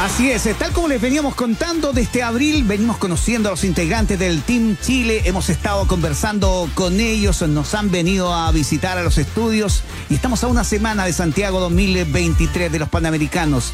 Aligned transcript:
Así 0.00 0.30
es, 0.30 0.46
eh, 0.46 0.54
tal 0.56 0.72
como 0.72 0.86
les 0.86 1.00
veníamos 1.00 1.34
contando, 1.34 1.92
desde 1.92 2.22
abril 2.22 2.62
venimos 2.62 2.98
conociendo 2.98 3.48
a 3.48 3.52
los 3.52 3.64
integrantes 3.64 4.16
del 4.16 4.42
Team 4.42 4.76
Chile, 4.80 5.22
hemos 5.24 5.48
estado 5.48 5.88
conversando 5.88 6.70
con 6.74 7.00
ellos, 7.00 7.42
nos 7.42 7.74
han 7.74 7.90
venido 7.90 8.32
a 8.32 8.50
visitar 8.52 8.96
a 8.96 9.02
los 9.02 9.18
estudios 9.18 9.82
y 10.08 10.14
estamos 10.14 10.44
a 10.44 10.46
una 10.46 10.62
semana 10.62 11.04
de 11.04 11.12
Santiago 11.12 11.58
2023 11.58 12.70
de 12.70 12.78
los 12.78 12.88
Panamericanos. 12.88 13.72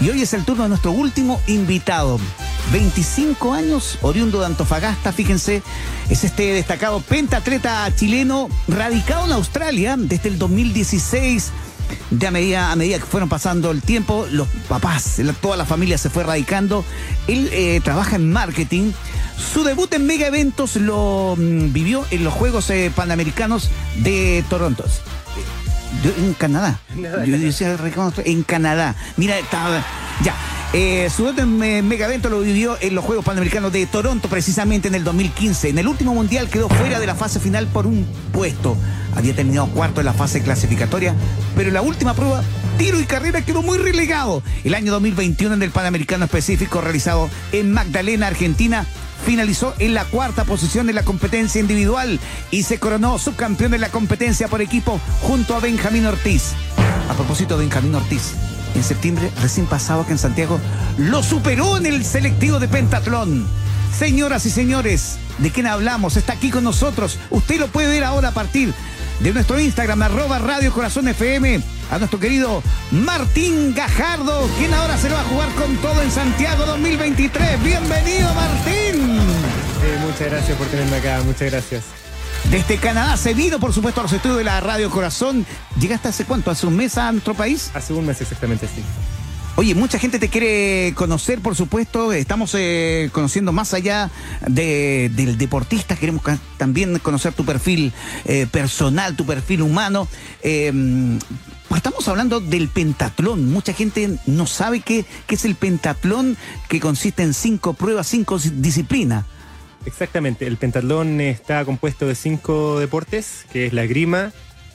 Y 0.00 0.10
hoy 0.10 0.22
es 0.22 0.32
el 0.32 0.44
turno 0.44 0.62
de 0.62 0.68
nuestro 0.68 0.92
último 0.92 1.40
invitado. 1.48 2.20
25 2.72 3.52
años, 3.52 3.98
oriundo 4.00 4.40
de 4.40 4.46
Antofagasta, 4.46 5.12
fíjense, 5.12 5.62
es 6.08 6.22
este 6.22 6.52
destacado 6.52 7.00
pentatleta 7.00 7.92
chileno 7.96 8.48
radicado 8.68 9.26
en 9.26 9.32
Australia 9.32 9.96
desde 9.98 10.28
el 10.28 10.38
2016 10.38 11.50
de 12.10 12.26
a 12.26 12.30
medida, 12.30 12.72
a 12.72 12.76
medida 12.76 12.98
que 12.98 13.04
fueron 13.04 13.28
pasando 13.28 13.70
el 13.70 13.82
tiempo, 13.82 14.26
los 14.30 14.48
papás, 14.68 15.20
toda 15.40 15.56
la 15.56 15.64
familia 15.64 15.98
se 15.98 16.10
fue 16.10 16.24
radicando. 16.24 16.84
Él 17.26 17.48
eh, 17.52 17.80
trabaja 17.82 18.16
en 18.16 18.32
marketing. 18.32 18.92
Su 19.36 19.64
debut 19.64 19.92
en 19.94 20.06
mega 20.06 20.26
eventos 20.26 20.76
lo 20.76 21.34
mm, 21.36 21.72
vivió 21.72 22.04
en 22.10 22.24
los 22.24 22.32
Juegos 22.32 22.70
eh, 22.70 22.92
Panamericanos 22.94 23.70
de 23.96 24.44
Toronto. 24.48 24.84
en 26.18 26.34
Canadá. 26.34 26.80
Yo 26.96 27.38
decía, 27.38 27.76
en 28.24 28.42
Canadá. 28.42 28.94
Mira, 29.16 29.38
estaba. 29.38 29.84
Ya. 30.22 30.34
Eh, 30.72 31.08
su 31.14 31.24
debut 31.24 31.38
en 31.38 31.88
mega 31.88 32.06
evento 32.06 32.28
lo 32.28 32.40
vivió 32.40 32.76
en 32.80 32.94
los 32.94 33.04
Juegos 33.04 33.24
Panamericanos 33.24 33.72
de 33.72 33.86
Toronto, 33.86 34.28
precisamente 34.28 34.88
en 34.88 34.94
el 34.96 35.04
2015. 35.04 35.68
En 35.68 35.78
el 35.78 35.88
último 35.88 36.14
mundial 36.14 36.48
quedó 36.48 36.68
fuera 36.68 36.98
de 36.98 37.06
la 37.06 37.14
fase 37.14 37.38
final 37.38 37.66
por 37.68 37.86
un 37.86 38.06
puesto. 38.32 38.76
Había 39.16 39.34
terminado 39.34 39.68
cuarto 39.68 40.00
en 40.00 40.06
la 40.06 40.12
fase 40.12 40.42
clasificatoria, 40.42 41.14
pero 41.56 41.68
en 41.68 41.74
la 41.74 41.82
última 41.82 42.14
prueba, 42.14 42.42
tiro 42.78 43.00
y 43.00 43.04
carrera 43.04 43.42
quedó 43.42 43.62
muy 43.62 43.78
relegado. 43.78 44.42
El 44.64 44.74
año 44.74 44.92
2021 44.92 45.54
en 45.54 45.62
el 45.62 45.70
Panamericano 45.70 46.24
específico 46.24 46.80
realizado 46.80 47.30
en 47.52 47.72
Magdalena, 47.72 48.26
Argentina, 48.26 48.86
finalizó 49.24 49.74
en 49.78 49.94
la 49.94 50.04
cuarta 50.04 50.44
posición 50.44 50.88
en 50.88 50.96
la 50.96 51.02
competencia 51.02 51.60
individual 51.60 52.20
y 52.50 52.64
se 52.64 52.78
coronó 52.78 53.18
subcampeón 53.18 53.74
en 53.74 53.80
la 53.80 53.88
competencia 53.88 54.48
por 54.48 54.60
equipo 54.60 55.00
junto 55.22 55.54
a 55.54 55.60
Benjamín 55.60 56.06
Ortiz. 56.06 56.52
A 57.08 57.14
propósito 57.14 57.56
de 57.56 57.64
Benjamín 57.64 57.94
Ortiz, 57.94 58.32
en 58.74 58.82
septiembre 58.82 59.30
recién 59.40 59.66
pasado 59.66 60.04
que 60.06 60.12
en 60.12 60.18
Santiago 60.18 60.58
lo 60.98 61.22
superó 61.22 61.76
en 61.76 61.86
el 61.86 62.04
selectivo 62.04 62.58
de 62.58 62.68
pentatlón. 62.68 63.46
Señoras 63.96 64.44
y 64.44 64.50
señores, 64.50 65.18
¿de 65.38 65.50
quién 65.50 65.68
hablamos? 65.68 66.16
Está 66.16 66.32
aquí 66.32 66.50
con 66.50 66.64
nosotros. 66.64 67.18
Usted 67.30 67.60
lo 67.60 67.68
puede 67.68 67.88
ver 67.88 68.04
ahora 68.04 68.30
a 68.30 68.34
partir 68.34 68.74
de 69.20 69.32
nuestro 69.32 69.58
Instagram, 69.58 70.02
arroba 70.02 70.38
Radio 70.38 70.72
Corazón 70.72 71.08
FM, 71.08 71.60
a 71.90 71.98
nuestro 71.98 72.18
querido 72.18 72.62
Martín 72.90 73.74
Gajardo, 73.74 74.48
quien 74.58 74.74
ahora 74.74 74.96
se 74.98 75.08
lo 75.08 75.14
va 75.14 75.22
a 75.22 75.24
jugar 75.24 75.48
con 75.54 75.76
todo 75.76 76.02
en 76.02 76.10
Santiago 76.10 76.66
2023. 76.66 77.62
Bienvenido, 77.62 78.32
Martín. 78.34 79.18
muchas 80.06 80.30
gracias 80.30 80.58
por 80.58 80.66
tenerme 80.68 80.96
acá, 80.96 81.22
muchas 81.24 81.50
gracias. 81.50 81.84
Desde 82.50 82.76
Canadá 82.76 83.16
se 83.16 83.34
vino, 83.34 83.58
por 83.58 83.72
supuesto, 83.72 84.00
a 84.00 84.02
los 84.04 84.12
estudios 84.12 84.38
de 84.38 84.44
la 84.44 84.60
Radio 84.60 84.90
Corazón. 84.90 85.46
¿Llegaste 85.80 86.08
hace 86.08 86.24
cuánto? 86.24 86.50
¿Hace 86.50 86.66
un 86.66 86.76
mes 86.76 86.98
a 86.98 87.10
nuestro 87.10 87.34
país? 87.34 87.70
Hace 87.74 87.92
un 87.94 88.04
mes 88.04 88.20
exactamente, 88.20 88.66
sí. 88.66 88.82
Oye, 89.56 89.76
mucha 89.76 90.00
gente 90.00 90.18
te 90.18 90.28
quiere 90.28 90.94
conocer, 90.96 91.40
por 91.40 91.54
supuesto. 91.54 92.12
Estamos 92.12 92.52
eh, 92.58 93.08
conociendo 93.12 93.52
más 93.52 93.72
allá 93.72 94.10
del 94.48 95.38
deportista. 95.38 95.94
Queremos 95.94 96.24
también 96.56 96.98
conocer 96.98 97.34
tu 97.34 97.44
perfil 97.44 97.92
eh, 98.24 98.48
personal, 98.50 99.14
tu 99.14 99.24
perfil 99.24 99.62
humano. 99.62 100.08
Em, 100.42 101.20
estamos 101.74 102.08
hablando 102.08 102.40
del 102.40 102.68
pentatlón. 102.68 103.48
Mucha 103.48 103.72
gente 103.72 104.18
no 104.26 104.46
sabe 104.48 104.80
qué, 104.80 105.04
qué 105.28 105.36
es 105.36 105.44
el 105.44 105.54
pentatlón, 105.54 106.36
que 106.68 106.80
consiste 106.80 107.22
en 107.22 107.32
cinco 107.32 107.74
pruebas, 107.74 108.08
cinco 108.08 108.40
disciplinas. 108.40 109.24
Exactamente, 109.86 110.48
el 110.48 110.56
pentatlón 110.56 111.20
está 111.20 111.64
compuesto 111.64 112.08
de 112.08 112.16
cinco 112.16 112.80
deportes, 112.80 113.46
que 113.52 113.66
es 113.66 113.72
la 113.72 113.86
grima, 113.86 114.32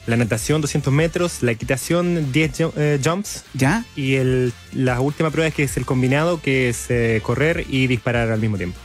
la 0.07 0.17
natación 0.17 0.61
200 0.61 0.91
metros, 0.93 1.43
la 1.43 1.51
equitación 1.51 2.31
10 2.31 2.51
eh, 2.75 2.99
jumps. 3.03 3.43
¿Ya? 3.53 3.85
Y 3.95 4.15
el, 4.15 4.53
la 4.73 4.99
última 5.01 5.29
prueba 5.29 5.47
es 5.47 5.53
que 5.53 5.63
es 5.63 5.77
el 5.77 5.85
combinado, 5.85 6.41
que 6.41 6.69
es 6.69 6.85
eh, 6.89 7.21
correr 7.23 7.65
y 7.69 7.87
disparar 7.87 8.31
al 8.31 8.39
mismo 8.39 8.57
tiempo. 8.57 8.79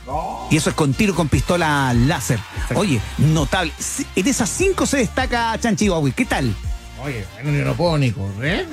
Y 0.50 0.56
eso 0.56 0.70
es 0.70 0.76
con 0.76 0.92
tiro 0.94 1.14
con 1.14 1.28
pistola 1.28 1.92
láser. 1.94 2.38
Oye, 2.74 3.00
notable. 3.18 3.72
En 4.16 4.26
esas 4.26 4.50
cinco 4.50 4.86
se 4.86 4.98
destaca 4.98 5.58
Chanchihuahua. 5.58 6.10
¿Qué 6.10 6.24
tal? 6.24 6.54
Oye, 7.04 7.24
no 7.42 7.74
puedo 7.74 7.98
ni 7.98 8.10
correr. 8.12 8.66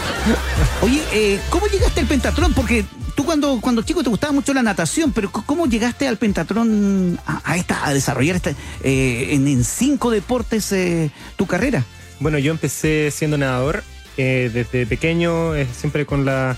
Oye, 0.82 1.02
eh, 1.12 1.40
¿cómo 1.50 1.66
llegaste 1.66 2.00
al 2.00 2.06
pentatlón? 2.06 2.52
Porque 2.52 2.84
tú 3.20 3.26
cuando, 3.26 3.60
cuando 3.60 3.82
chico 3.82 4.02
te 4.02 4.08
gustaba 4.08 4.32
mucho 4.32 4.54
la 4.54 4.62
natación, 4.62 5.12
pero 5.12 5.30
¿cómo 5.30 5.66
llegaste 5.66 6.08
al 6.08 6.16
pentatlón 6.16 7.20
a, 7.26 7.54
esta, 7.58 7.86
a 7.86 7.92
desarrollar 7.92 8.36
esta, 8.36 8.54
eh, 8.82 9.28
en, 9.32 9.62
cinco 9.62 10.10
deportes 10.10 10.72
eh, 10.72 11.10
tu 11.36 11.44
carrera? 11.44 11.84
Bueno, 12.18 12.38
yo 12.38 12.50
empecé 12.50 13.10
siendo 13.10 13.36
nadador 13.36 13.84
desde 14.16 14.86
pequeño, 14.86 15.52
siempre 15.72 16.04
con 16.04 16.26
la 16.26 16.56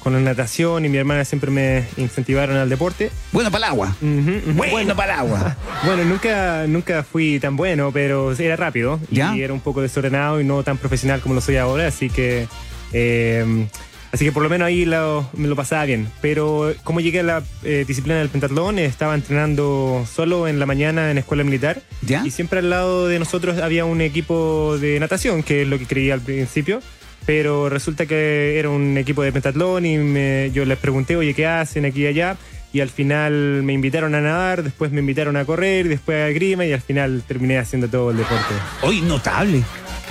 con 0.00 0.12
la 0.12 0.20
natación 0.20 0.84
y 0.84 0.88
mi 0.88 0.98
hermana 0.98 1.24
siempre 1.24 1.50
me 1.50 1.84
incentivaron 1.96 2.56
al 2.56 2.68
deporte. 2.68 3.10
Bueno 3.32 3.50
para 3.50 3.66
el 3.66 3.72
agua. 3.72 3.96
Bueno 4.00 4.94
para 4.94 5.14
el 5.14 5.20
agua. 5.20 5.56
bueno, 5.84 6.04
nunca, 6.04 6.66
nunca 6.66 7.02
fui 7.04 7.40
tan 7.40 7.56
bueno, 7.56 7.90
pero 7.92 8.32
era 8.32 8.56
rápido 8.56 9.00
y 9.10 9.20
era 9.20 9.52
un 9.52 9.60
poco 9.60 9.80
desordenado 9.80 10.40
y 10.40 10.44
no 10.44 10.62
tan 10.62 10.78
profesional 10.78 11.20
como 11.20 11.34
lo 11.34 11.40
soy 11.40 11.56
ahora, 11.56 11.88
así 11.88 12.08
que... 12.08 12.46
Eh, 12.92 13.66
así 14.14 14.24
que 14.24 14.32
por 14.32 14.42
lo 14.42 14.48
menos 14.48 14.66
ahí 14.66 14.86
me 14.86 15.48
lo 15.48 15.56
pasaba 15.56 15.84
bien. 15.84 16.08
Pero 16.20 16.72
como 16.84 17.00
llegué 17.00 17.20
a 17.20 17.24
la 17.24 17.42
eh, 17.64 17.84
disciplina 17.86 18.18
del 18.18 18.28
pentatlón, 18.28 18.78
estaba 18.78 19.14
entrenando 19.14 20.06
solo 20.10 20.46
en 20.46 20.58
la 20.58 20.66
mañana 20.66 21.10
en 21.10 21.18
escuela 21.18 21.42
militar. 21.42 21.82
¿Ya? 22.02 22.24
Y 22.24 22.30
siempre 22.30 22.60
al 22.60 22.70
lado 22.70 23.08
de 23.08 23.18
nosotros 23.18 23.58
había 23.58 23.84
un 23.84 24.00
equipo 24.00 24.78
de 24.78 25.00
natación, 25.00 25.42
que 25.42 25.62
es 25.62 25.68
lo 25.68 25.78
que 25.78 25.86
creía 25.86 26.14
al 26.14 26.20
principio 26.20 26.80
pero 27.26 27.70
resulta 27.70 28.04
que 28.04 28.58
era 28.58 28.68
un 28.68 28.98
equipo 28.98 29.22
de 29.22 29.32
pentatlón 29.32 29.86
y 29.86 30.50
yo 30.50 30.66
les 30.66 30.76
pregunté, 30.76 31.16
oye, 31.16 31.32
¿qué 31.32 31.46
hacen 31.46 31.86
aquí 31.86 32.02
y 32.02 32.06
allá? 32.06 32.36
Y 32.70 32.80
al 32.80 32.90
final 32.90 33.62
me 33.62 33.72
invitaron 33.72 34.14
a 34.14 34.20
nadar, 34.20 34.62
después 34.62 34.90
me 34.90 35.00
invitaron 35.00 35.36
a 35.38 35.46
correr, 35.46 35.88
después 35.88 36.22
a 36.22 36.28
grima 36.34 36.66
y 36.66 36.74
al 36.74 36.82
final 36.82 37.22
terminé 37.26 37.56
haciendo 37.56 37.88
todo 37.88 38.10
el 38.10 38.18
deporte. 38.18 38.52
Hoy 38.82 39.00
notable, 39.00 39.62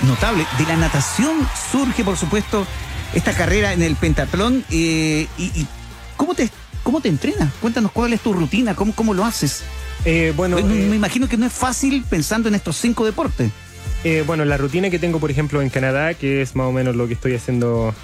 notable. 0.02 0.44
De 0.58 0.64
la 0.64 0.76
natación 0.76 1.36
surge, 1.70 2.02
por 2.02 2.16
supuesto, 2.16 2.66
esta 3.14 3.32
carrera 3.32 3.72
en 3.72 3.82
el 3.82 3.96
pentatlón. 3.96 4.64
Eh, 4.70 5.26
y, 5.38 5.66
¿cómo, 6.16 6.34
te, 6.34 6.50
¿Cómo 6.82 7.00
te 7.00 7.08
entrenas? 7.08 7.52
Cuéntanos 7.60 7.92
cuál 7.92 8.12
es 8.12 8.20
tu 8.20 8.32
rutina, 8.32 8.74
cómo, 8.74 8.94
cómo 8.94 9.14
lo 9.14 9.24
haces. 9.24 9.62
Eh, 10.04 10.32
bueno, 10.36 10.56
me, 10.56 10.62
me 10.62 10.92
eh, 10.92 10.96
imagino 10.96 11.28
que 11.28 11.36
no 11.36 11.46
es 11.46 11.52
fácil 11.52 12.04
pensando 12.08 12.48
en 12.48 12.54
estos 12.54 12.76
cinco 12.76 13.04
deportes. 13.06 13.50
Eh, 14.04 14.22
bueno, 14.26 14.44
la 14.44 14.58
rutina 14.58 14.90
que 14.90 14.98
tengo, 14.98 15.18
por 15.18 15.30
ejemplo, 15.30 15.62
en 15.62 15.70
Canadá, 15.70 16.12
que 16.12 16.42
es 16.42 16.54
más 16.54 16.66
o 16.66 16.72
menos 16.72 16.94
lo 16.94 17.06
que 17.06 17.14
estoy 17.14 17.34
haciendo 17.34 17.94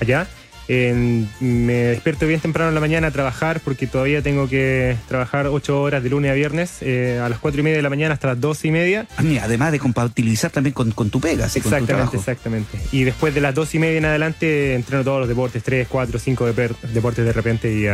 allá, 0.00 0.28
me 0.68 1.72
despierto 1.72 2.26
bien 2.26 2.40
temprano 2.40 2.68
en 2.68 2.74
la 2.74 2.80
mañana 2.80 3.06
a 3.06 3.10
trabajar 3.10 3.60
porque 3.60 3.86
todavía 3.86 4.20
tengo 4.20 4.48
que 4.48 4.96
trabajar 5.08 5.46
ocho 5.46 5.80
horas 5.80 6.02
de 6.02 6.10
lunes 6.10 6.30
a 6.30 6.34
viernes 6.34 6.78
eh, 6.82 7.20
a 7.22 7.28
las 7.30 7.38
cuatro 7.38 7.60
y 7.60 7.64
media 7.64 7.78
de 7.78 7.82
la 7.82 7.88
mañana 7.88 8.14
hasta 8.14 8.28
las 8.28 8.40
doce 8.40 8.68
y 8.68 8.70
media. 8.70 9.06
Ah, 9.16 9.22
además 9.42 9.72
de 9.72 9.78
compatibilizar 9.78 10.50
también 10.50 10.74
con, 10.74 10.92
tu 10.92 11.20
pega. 11.20 11.46
Exactamente, 11.46 12.16
exactamente. 12.16 12.78
Y 12.92 13.04
después 13.04 13.34
de 13.34 13.40
las 13.40 13.54
dos 13.54 13.74
y 13.74 13.78
media 13.78 13.98
en 13.98 14.04
adelante 14.04 14.74
entreno 14.74 15.04
todos 15.04 15.20
los 15.20 15.28
deportes, 15.28 15.62
tres, 15.62 15.88
cuatro, 15.88 16.18
cinco 16.18 16.46
deportes 16.46 17.24
de 17.24 17.32
repente 17.32 17.72
y, 17.72 17.86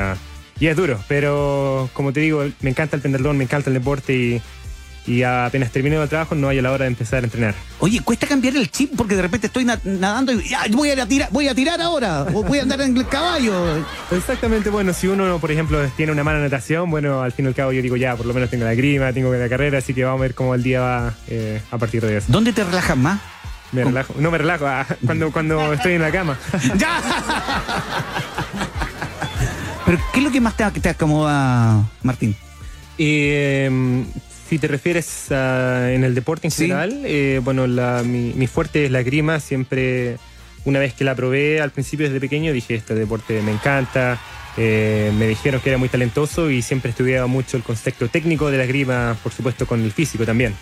y 0.63 0.67
es 0.67 0.77
duro. 0.77 0.99
Pero 1.07 1.89
como 1.93 2.13
te 2.13 2.21
digo, 2.21 2.45
me 2.61 2.71
encanta 2.71 2.97
el 2.97 3.03
pendaldón, 3.03 3.39
me 3.39 3.45
encanta 3.45 3.71
el 3.71 3.75
deporte 3.75 4.15
y 4.15 4.43
y 5.07 5.23
apenas 5.23 5.71
termino 5.71 6.03
el 6.03 6.09
trabajo 6.09 6.35
no 6.35 6.49
hay 6.49 6.59
a 6.59 6.63
la 6.63 6.73
hora 6.73 6.85
de 6.85 6.89
empezar 6.89 7.23
a 7.23 7.25
entrenar. 7.25 7.55
Oye, 7.79 8.01
cuesta 8.01 8.27
cambiar 8.27 8.57
el 8.57 8.71
chip 8.71 8.93
porque 8.97 9.15
de 9.17 9.23
repente 9.23 9.49
estoy 9.49 9.65
nadando 9.65 10.33
y 10.33 10.55
voy 10.73 10.91
a 10.91 11.07
tirar, 11.07 11.29
voy 11.31 11.49
a 11.49 11.55
tirar 11.55 11.81
ahora, 11.81 12.23
o 12.23 12.43
voy 12.43 12.59
a 12.59 12.63
andar 12.63 12.81
en 12.81 12.97
el 12.97 13.07
caballo. 13.07 13.85
Exactamente, 14.11 14.71
bueno, 14.71 14.93
si 14.93 15.07
uno, 15.07 15.39
por 15.39 15.51
ejemplo, 15.51 15.79
tiene 15.97 16.13
una 16.13 16.25
mala 16.25 16.39
natación, 16.39 16.91
bueno, 16.91 17.23
al 17.23 17.33
fin 17.33 17.45
y 17.45 17.49
al 17.49 17.55
cabo 17.55 17.73
yo 17.73 17.83
digo, 17.83 17.97
ya, 17.97 18.17
por 18.17 18.27
lo 18.27 18.33
menos 18.33 18.49
tengo 18.49 18.65
la 18.65 18.75
grima, 18.75 19.13
tengo 19.13 19.33
la 19.35 19.49
carrera, 19.49 19.79
así 19.79 19.93
que 19.93 20.05
vamos 20.05 20.21
a 20.21 20.23
ver 20.23 20.35
cómo 20.35 20.55
el 20.55 20.63
día 20.63 20.81
va 20.81 21.15
eh, 21.29 21.61
a 21.71 21.79
partir 21.79 22.05
de 22.05 22.17
eso. 22.17 22.27
¿Dónde 22.31 22.53
te 22.53 22.65
relajas 22.65 22.97
más? 22.97 23.21
Me 23.73 23.85
relajo, 23.85 24.15
no 24.19 24.31
me 24.31 24.39
relajo, 24.39 24.67
ah, 24.67 24.87
cuando, 25.05 25.31
cuando 25.33 25.73
estoy 25.73 25.95
en 25.95 26.03
la 26.03 26.13
cama. 26.13 26.39
¡Ya! 26.77 27.01
Pero, 29.85 29.99
¿qué 30.15 30.21
es 30.21 30.25
lo 30.25 30.31
que 30.31 30.41
más 30.41 30.57
te, 30.57 30.71
te 30.81 30.89
acomoda, 30.89 31.85
Martín? 32.03 32.35
Eh, 32.97 34.05
si 34.49 34.59
te 34.59 34.69
refieres 34.69 35.31
a, 35.33 35.93
en 35.93 36.05
el 36.05 36.15
deporte 36.15 36.49
en 36.49 36.53
general, 36.53 37.03
eh, 37.05 37.41
bueno, 37.43 37.67
mi, 38.05 38.47
fuerte 38.47 38.87
es 38.87 38.91
la 38.91 39.03
grima. 39.03 39.41
Siempre, 39.41 40.19
una 40.65 40.79
vez 40.79 40.95
que 40.95 41.05
la 41.05 41.15
probé 41.15 41.61
al 41.61 41.71
principio 41.71 42.07
desde 42.07 42.21
pequeño, 42.21 42.53
dije, 42.53 42.75
este 42.75 42.95
deporte 42.95 43.41
me 43.43 43.53
encanta. 43.53 44.21
Eh, 44.57 45.13
me 45.19 45.27
dijeron 45.27 45.61
que 45.61 45.71
era 45.71 45.79
muy 45.79 45.89
talentoso 45.89 46.51
y 46.51 46.63
siempre 46.63 46.91
estudiaba 46.91 47.27
mucho 47.27 47.57
el 47.57 47.65
concepto 47.65 48.09
técnico 48.09 48.51
de 48.51 48.59
la 48.59 48.67
grima, 48.67 49.17
por 49.23 49.33
supuesto 49.33 49.67
con 49.67 49.83
el 49.83 49.91
físico 49.91 50.25
también. 50.25 50.55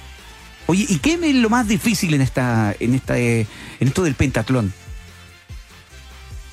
Oye, 0.67 0.87
¿y 0.89 0.99
qué 0.99 1.15
es 1.15 1.35
lo 1.35 1.51
más 1.51 1.69
difícil 1.69 2.15
en 2.15 2.23
esta, 2.23 2.75
en 2.79 2.95
esta, 2.95 3.19
en 3.19 3.47
esto 3.81 4.03
del 4.05 4.15
pentatlón? 4.15 4.73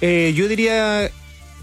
Eh, 0.02 0.34
yo 0.36 0.48
diría 0.48 1.10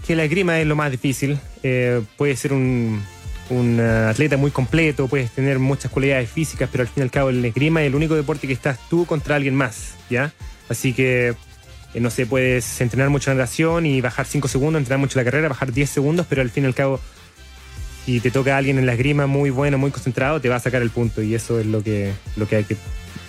que 0.05 0.15
la 0.15 0.23
esgrima 0.23 0.59
es 0.59 0.65
lo 0.65 0.75
más 0.75 0.91
difícil. 0.91 1.37
Eh, 1.63 2.01
puede 2.15 2.35
ser 2.35 2.53
un, 2.53 3.03
un 3.49 3.79
uh, 3.79 4.09
atleta 4.09 4.37
muy 4.37 4.51
completo, 4.51 5.07
puedes 5.07 5.31
tener 5.31 5.59
muchas 5.59 5.91
cualidades 5.91 6.29
físicas, 6.29 6.69
pero 6.71 6.81
al 6.81 6.87
fin 6.87 7.01
y 7.01 7.03
al 7.03 7.11
cabo 7.11 7.29
el 7.29 7.43
esgrima 7.43 7.81
es 7.81 7.87
el 7.87 7.95
único 7.95 8.15
deporte 8.15 8.47
que 8.47 8.53
estás 8.53 8.79
tú 8.89 9.05
contra 9.05 9.35
alguien 9.35 9.55
más, 9.55 9.95
¿ya? 10.09 10.33
Así 10.69 10.93
que, 10.93 11.33
eh, 11.93 11.99
no 11.99 12.09
sé, 12.09 12.25
puedes 12.25 12.81
entrenar 12.81 13.09
mucho 13.09 13.29
la 13.31 13.35
natación 13.35 13.85
y 13.85 14.01
bajar 14.01 14.25
5 14.25 14.47
segundos, 14.47 14.79
entrenar 14.79 14.99
mucho 14.99 15.17
la 15.19 15.25
carrera, 15.25 15.49
bajar 15.49 15.71
10 15.71 15.89
segundos, 15.89 16.25
pero 16.29 16.41
al 16.41 16.49
fin 16.49 16.63
y 16.63 16.67
al 16.67 16.75
cabo, 16.75 16.99
si 18.05 18.19
te 18.19 18.31
toca 18.31 18.55
a 18.55 18.57
alguien 18.57 18.77
en 18.77 18.85
la 18.85 18.93
esgrima 18.93 19.27
muy 19.27 19.49
bueno, 19.49 19.77
muy 19.77 19.91
concentrado, 19.91 20.41
te 20.41 20.49
va 20.49 20.57
a 20.57 20.59
sacar 20.59 20.81
el 20.81 20.89
punto 20.89 21.21
y 21.21 21.35
eso 21.35 21.59
es 21.59 21.65
lo 21.65 21.83
que, 21.83 22.13
lo 22.35 22.47
que 22.47 22.57
hay 22.57 22.63
que 22.63 22.75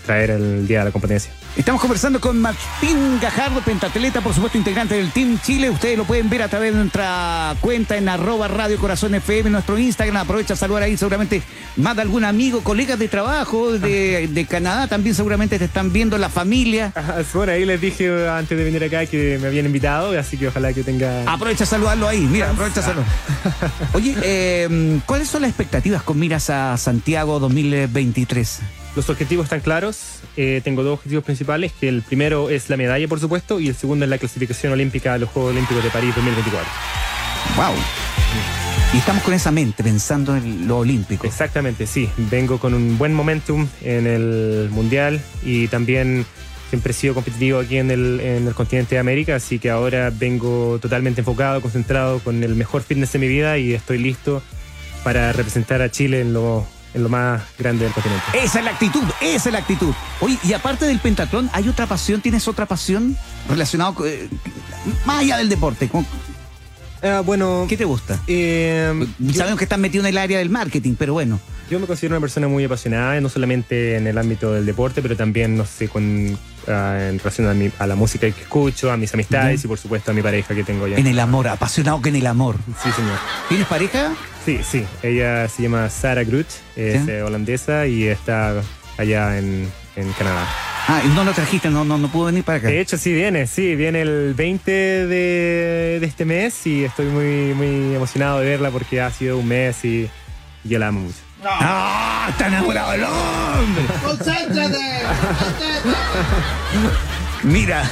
traer 0.08 0.30
el 0.30 0.66
día 0.66 0.78
de 0.78 0.86
la 0.86 0.90
competencia. 0.90 1.30
Estamos 1.54 1.82
conversando 1.82 2.18
con 2.18 2.40
Martín 2.40 3.18
Gajardo, 3.20 3.60
pentatleta, 3.60 4.22
por 4.22 4.32
supuesto, 4.32 4.56
integrante 4.56 4.94
del 4.94 5.12
Team 5.12 5.38
Chile. 5.42 5.68
Ustedes 5.68 5.98
lo 5.98 6.04
pueden 6.04 6.30
ver 6.30 6.40
a 6.40 6.48
través 6.48 6.72
de 6.72 6.78
nuestra 6.78 7.54
cuenta 7.60 7.98
en 7.98 8.08
arroba 8.08 8.48
Radio 8.48 8.78
Corazón 8.78 9.14
FM, 9.14 9.50
nuestro 9.50 9.76
Instagram. 9.78 10.16
Aprovecha 10.16 10.54
a 10.54 10.56
saludar 10.56 10.84
ahí, 10.84 10.96
seguramente 10.96 11.42
más 11.76 11.94
de 11.94 12.02
algún 12.02 12.24
amigo, 12.24 12.62
colegas 12.62 12.98
de 12.98 13.08
trabajo 13.08 13.72
de, 13.72 14.28
de 14.28 14.46
Canadá, 14.46 14.86
también 14.86 15.14
seguramente 15.14 15.58
te 15.58 15.66
están 15.66 15.92
viendo, 15.92 16.16
la 16.16 16.30
familia. 16.30 16.90
Bueno, 17.34 17.52
ahí 17.52 17.66
les 17.66 17.78
dije 17.78 18.28
antes 18.30 18.56
de 18.56 18.64
venir 18.64 18.82
acá 18.82 19.04
que 19.04 19.38
me 19.38 19.48
habían 19.48 19.66
invitado, 19.66 20.18
así 20.18 20.38
que 20.38 20.48
ojalá 20.48 20.72
que 20.72 20.82
tenga... 20.84 21.30
Aprovecha 21.30 21.64
a 21.64 21.66
saludarlo 21.66 22.08
ahí, 22.08 22.20
mira, 22.20 22.50
aprovecha 22.50 22.80
a 22.80 22.82
saludar. 22.82 23.08
Oye, 23.92 24.16
eh, 24.22 25.00
¿cuáles 25.04 25.28
son 25.28 25.42
las 25.42 25.50
expectativas 25.50 26.02
con 26.02 26.18
miras 26.18 26.48
a 26.48 26.78
Santiago 26.78 27.38
2023? 27.40 28.60
Los 28.96 29.08
objetivos 29.10 29.44
están 29.44 29.60
claros. 29.60 30.20
Eh, 30.36 30.60
tengo 30.64 30.82
dos 30.82 30.94
objetivos 30.94 31.24
principales, 31.24 31.72
que 31.72 31.88
el 31.88 32.02
primero 32.02 32.50
es 32.50 32.68
la 32.70 32.76
medalla, 32.76 33.06
por 33.08 33.20
supuesto, 33.20 33.60
y 33.60 33.68
el 33.68 33.74
segundo 33.74 34.04
es 34.04 34.10
la 34.10 34.18
clasificación 34.18 34.72
olímpica 34.72 35.14
a 35.14 35.18
los 35.18 35.28
Juegos 35.28 35.52
Olímpicos 35.52 35.84
de 35.84 35.90
París 35.90 36.14
2024. 36.14 36.70
Wow. 37.56 37.74
Y 38.94 38.98
estamos 38.98 39.22
con 39.22 39.34
esa 39.34 39.50
mente, 39.50 39.84
pensando 39.84 40.34
en 40.34 40.66
lo 40.66 40.78
olímpico. 40.78 41.26
Exactamente, 41.26 41.86
sí. 41.86 42.08
Vengo 42.16 42.58
con 42.58 42.72
un 42.72 42.96
buen 42.96 43.12
momentum 43.12 43.68
en 43.82 44.06
el 44.06 44.68
Mundial 44.70 45.20
y 45.44 45.68
también 45.68 46.24
siempre 46.70 46.92
he 46.92 46.94
sido 46.94 47.14
competitivo 47.14 47.58
aquí 47.58 47.76
en 47.78 47.90
el, 47.90 48.20
en 48.20 48.46
el 48.48 48.54
continente 48.54 48.94
de 48.94 49.00
América, 49.00 49.36
así 49.36 49.58
que 49.58 49.70
ahora 49.70 50.10
vengo 50.10 50.78
totalmente 50.80 51.20
enfocado, 51.20 51.60
concentrado, 51.60 52.20
con 52.20 52.42
el 52.42 52.54
mejor 52.54 52.82
fitness 52.82 53.12
de 53.12 53.18
mi 53.18 53.28
vida 53.28 53.58
y 53.58 53.74
estoy 53.74 53.98
listo 53.98 54.42
para 55.04 55.32
representar 55.32 55.82
a 55.82 55.90
Chile 55.90 56.20
en 56.20 56.32
lo 56.32 56.66
en 56.94 57.02
lo 57.02 57.08
más 57.08 57.42
grande 57.58 57.84
del 57.84 57.92
continente. 57.92 58.24
Esa 58.34 58.58
es 58.58 58.64
la 58.64 58.70
actitud, 58.72 59.04
esa 59.20 59.48
es 59.48 59.52
la 59.52 59.58
actitud. 59.58 59.92
Oye, 60.20 60.38
y 60.42 60.52
aparte 60.52 60.86
del 60.86 60.98
pentatlón, 60.98 61.50
¿hay 61.52 61.68
otra 61.68 61.86
pasión? 61.86 62.20
¿Tienes 62.20 62.48
otra 62.48 62.66
pasión 62.66 63.16
relacionada 63.48 63.92
con, 63.92 64.08
eh, 64.08 64.28
más 65.04 65.20
allá 65.20 65.36
del 65.38 65.48
deporte? 65.48 65.88
Con, 65.88 66.02
uh, 66.02 67.22
bueno, 67.24 67.66
¿Qué 67.68 67.76
te 67.76 67.84
gusta? 67.84 68.18
Eh, 68.26 68.92
Sabemos 69.18 69.50
yo, 69.50 69.56
que 69.56 69.64
estás 69.64 69.78
metido 69.78 70.04
en 70.04 70.08
el 70.08 70.18
área 70.18 70.38
del 70.38 70.50
marketing, 70.50 70.94
pero 70.98 71.12
bueno. 71.12 71.38
Yo 71.70 71.78
me 71.78 71.86
considero 71.86 72.14
una 72.16 72.22
persona 72.22 72.48
muy 72.48 72.64
apasionada, 72.64 73.20
no 73.20 73.28
solamente 73.28 73.96
en 73.96 74.06
el 74.06 74.16
ámbito 74.16 74.54
del 74.54 74.64
deporte, 74.64 75.02
pero 75.02 75.16
también, 75.16 75.54
no 75.54 75.66
sé, 75.66 75.88
con, 75.88 76.32
uh, 76.32 76.70
en 76.70 77.18
relación 77.18 77.46
a, 77.46 77.52
mi, 77.52 77.70
a, 77.78 77.86
la 77.86 77.94
música 77.94 78.30
que 78.30 78.40
escucho, 78.40 78.90
a 78.90 78.96
mis 78.96 79.12
amistades 79.12 79.62
y 79.64 79.68
por 79.68 79.76
supuesto 79.76 80.10
a 80.10 80.14
mi 80.14 80.22
pareja 80.22 80.54
que 80.54 80.64
tengo 80.64 80.88
ya. 80.88 80.96
En 80.96 81.06
el 81.06 81.20
amor, 81.20 81.46
apasionado 81.48 82.00
que 82.00 82.08
en 82.08 82.16
el 82.16 82.26
amor. 82.26 82.56
Sí, 82.82 82.90
señor. 82.90 83.18
¿Tienes 83.50 83.66
pareja? 83.66 84.14
Sí, 84.48 84.60
sí. 84.64 84.86
Ella 85.02 85.46
se 85.46 85.64
llama 85.64 85.90
Sarah 85.90 86.24
Groot, 86.24 86.46
es 86.74 87.04
¿Sí? 87.04 87.10
holandesa 87.10 87.86
y 87.86 88.04
está 88.04 88.62
allá 88.96 89.36
en, 89.36 89.70
en, 89.94 90.12
Canadá. 90.12 90.48
Ah, 90.88 91.02
¿y 91.04 91.08
no 91.08 91.22
lo 91.22 91.32
trajiste? 91.32 91.68
¿No, 91.68 91.84
no, 91.84 91.98
¿No 91.98 92.08
pudo 92.08 92.24
venir 92.26 92.44
para 92.44 92.56
acá? 92.56 92.68
De 92.68 92.80
hecho, 92.80 92.96
sí 92.96 93.12
viene, 93.12 93.46
sí, 93.46 93.76
viene 93.76 94.00
el 94.00 94.32
20 94.32 94.70
de, 94.70 95.98
de 96.00 96.06
este 96.06 96.24
mes 96.24 96.66
y 96.66 96.82
estoy 96.84 97.08
muy, 97.08 97.52
muy 97.52 97.94
emocionado 97.94 98.40
de 98.40 98.46
verla 98.46 98.70
porque 98.70 99.02
ha 99.02 99.10
sido 99.10 99.36
un 99.36 99.48
mes 99.48 99.84
y 99.84 100.08
yo 100.64 100.78
la 100.78 100.86
amo 100.86 101.00
mucho. 101.00 101.18
¡No! 101.42 101.50
¡Ah! 101.52 102.28
¡Está 102.30 102.46
enamorado 102.46 102.94
el 102.94 103.04
hombre! 103.04 103.82
¡Concéntrate! 104.02 105.02
Mira. 107.42 107.84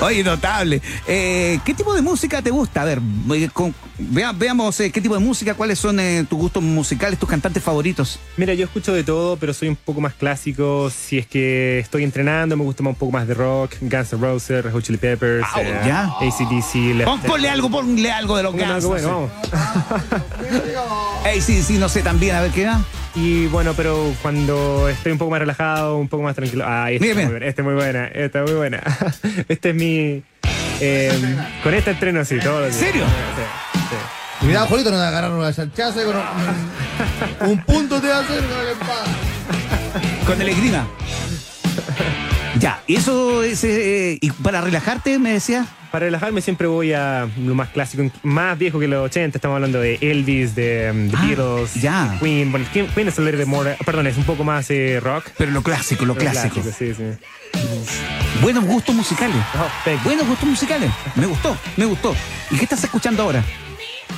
Oye, 0.00 0.22
notable. 0.22 0.80
Eh, 1.06 1.58
¿Qué 1.64 1.74
tipo 1.74 1.94
de 1.94 2.02
música 2.02 2.42
te 2.42 2.50
gusta? 2.50 2.82
A 2.82 2.84
ver, 2.84 3.00
con, 3.52 3.74
vea, 3.98 4.32
veamos 4.32 4.78
eh, 4.80 4.90
qué 4.90 5.00
tipo 5.00 5.14
de 5.14 5.20
música, 5.20 5.54
cuáles 5.54 5.78
son 5.78 5.98
eh, 5.98 6.24
tus 6.28 6.38
gustos 6.38 6.62
musicales, 6.62 7.18
tus 7.18 7.28
cantantes 7.28 7.62
favoritos. 7.62 8.18
Mira, 8.36 8.54
yo 8.54 8.64
escucho 8.64 8.92
de 8.92 9.04
todo, 9.04 9.36
pero 9.36 9.54
soy 9.54 9.68
un 9.68 9.76
poco 9.76 10.00
más 10.00 10.14
clásico. 10.14 10.90
Si 10.90 11.18
es 11.18 11.26
que 11.26 11.78
estoy 11.78 12.04
entrenando, 12.04 12.56
me 12.56 12.64
gusta 12.64 12.82
un 12.82 12.94
poco 12.94 13.12
más 13.12 13.26
de 13.26 13.34
rock, 13.34 13.74
Guns 13.80 14.12
N' 14.12 14.20
Roses, 14.20 14.64
Red 14.64 14.72
Hot 14.72 14.82
Chili 14.82 14.98
Peppers, 14.98 15.46
wow, 15.54 15.64
¿ya? 15.86 16.04
ACDC. 16.20 17.04
Pon, 17.04 17.20
ponle 17.20 17.48
algo, 17.48 17.70
ponle 17.70 18.10
algo 18.10 18.36
de 18.36 18.42
los 18.42 18.52
Guns. 18.52 18.64
Algo 18.64 18.88
bueno, 18.90 19.08
vamos. 19.08 19.30
ACDC, 21.24 21.70
no 21.78 21.88
sé 21.88 22.02
también, 22.02 22.36
a 22.36 22.40
ver 22.42 22.50
qué 22.52 22.64
da. 22.64 22.84
Y 23.16 23.46
bueno, 23.46 23.72
pero 23.74 24.12
cuando 24.20 24.90
estoy 24.90 25.12
un 25.12 25.18
poco 25.18 25.30
más 25.30 25.40
relajado, 25.40 25.96
un 25.96 26.06
poco 26.06 26.22
más 26.22 26.36
tranquilo. 26.36 26.64
Ah, 26.66 26.90
esta, 26.90 27.06
es 27.06 27.14
muy, 27.16 27.24
buena, 27.24 27.46
esta 27.46 27.62
es 27.62 27.64
muy 27.64 27.74
buena, 27.74 28.06
esta 28.08 28.38
es 28.40 28.44
muy 28.44 28.54
buena. 28.54 28.82
Este 29.48 29.70
es 29.70 29.74
mi. 29.74 30.22
Eh, 30.80 31.36
con 31.62 31.72
este 31.72 31.92
entreno 31.92 32.22
sí, 32.26 32.38
todo. 32.38 32.66
¿En 32.66 32.72
serio? 32.74 33.04
Sí, 33.06 33.42
sí. 33.90 33.96
Cuidado, 34.44 34.66
Jolito, 34.66 34.90
no 34.90 34.98
te 34.98 35.04
agarrar 35.04 35.32
una 35.32 35.50
chanchaza 35.50 36.04
con 36.04 36.14
un, 36.14 37.50
un, 37.52 37.64
punto 37.64 37.98
te 38.02 38.08
va 38.08 38.18
a 38.18 38.20
hacer 38.20 38.42
con 38.44 40.26
Con 40.26 40.42
el 40.42 40.48
esgrima. 40.50 40.86
Ya, 42.58 42.82
eso 42.86 43.42
es. 43.42 43.64
Eh, 43.64 44.18
¿Y 44.20 44.30
para 44.30 44.60
relajarte, 44.60 45.18
me 45.18 45.32
decía? 45.32 45.66
Para 45.96 46.08
relajarme 46.08 46.42
siempre 46.42 46.66
voy 46.66 46.92
a 46.92 47.26
lo 47.38 47.54
más 47.54 47.70
clásico, 47.70 48.02
más 48.22 48.58
viejo 48.58 48.78
que 48.78 48.86
los 48.86 49.06
80. 49.06 49.38
Estamos 49.38 49.54
hablando 49.54 49.80
de 49.80 49.96
Elvis, 50.02 50.54
de 50.54 50.90
um, 50.92 51.10
ah, 51.16 51.24
Beatles, 51.24 51.72
ya. 51.72 52.18
Queen. 52.20 52.52
Bueno, 52.52 52.66
Queen 52.70 53.08
es 53.08 53.16
el 53.16 53.24
de 53.34 53.46
more, 53.46 53.78
perdón, 53.82 54.06
es 54.06 54.18
un 54.18 54.24
poco 54.24 54.44
más 54.44 54.70
eh, 54.70 55.00
rock. 55.02 55.30
Pero 55.38 55.52
lo 55.52 55.62
clásico, 55.62 56.04
lo, 56.04 56.12
lo 56.12 56.20
clásico. 56.20 56.60
clásico. 56.60 56.76
Sí, 56.78 56.92
sí. 56.92 57.02
Buenos 58.42 58.66
gustos 58.66 58.94
musicales. 58.94 59.38
Oh, 59.54 59.90
Buenos 60.04 60.26
gustos 60.26 60.46
musicales. 60.46 60.90
Me 61.14 61.24
gustó, 61.24 61.56
me 61.78 61.86
gustó. 61.86 62.14
¿Y 62.50 62.58
qué 62.58 62.64
estás 62.64 62.84
escuchando 62.84 63.22
ahora? 63.22 63.42